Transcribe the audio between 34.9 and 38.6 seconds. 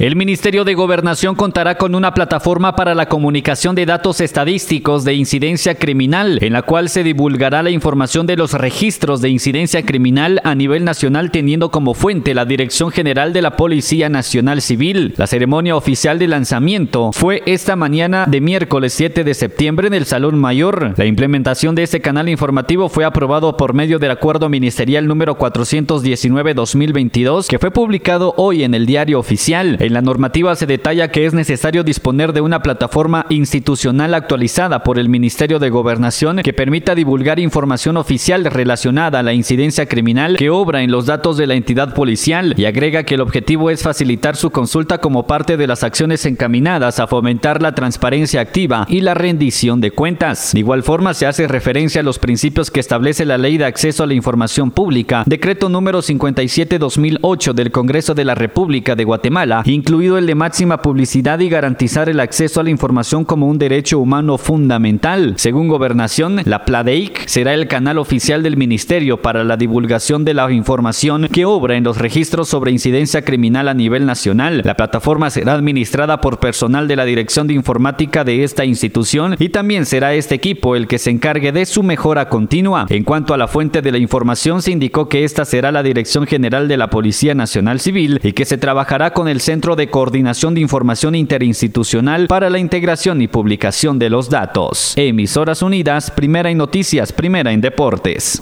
el Ministerio de Gobernación que permita divulgar información oficial